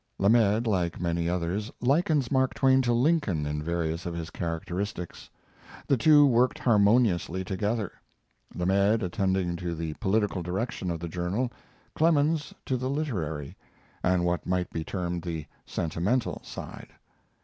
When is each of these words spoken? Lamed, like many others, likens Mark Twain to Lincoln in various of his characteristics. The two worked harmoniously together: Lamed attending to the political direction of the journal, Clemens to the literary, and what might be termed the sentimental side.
Lamed, 0.17 0.65
like 0.65 0.99
many 0.99 1.29
others, 1.29 1.69
likens 1.79 2.31
Mark 2.31 2.55
Twain 2.55 2.81
to 2.81 2.91
Lincoln 2.91 3.45
in 3.45 3.61
various 3.61 4.07
of 4.07 4.15
his 4.15 4.31
characteristics. 4.31 5.29
The 5.85 5.95
two 5.95 6.25
worked 6.25 6.57
harmoniously 6.57 7.43
together: 7.43 7.91
Lamed 8.55 9.03
attending 9.03 9.55
to 9.57 9.75
the 9.75 9.93
political 9.99 10.41
direction 10.41 10.89
of 10.89 10.99
the 11.01 11.07
journal, 11.07 11.51
Clemens 11.93 12.51
to 12.65 12.77
the 12.77 12.89
literary, 12.89 13.55
and 14.01 14.25
what 14.25 14.47
might 14.47 14.71
be 14.71 14.83
termed 14.83 15.21
the 15.21 15.45
sentimental 15.67 16.41
side. 16.43 16.93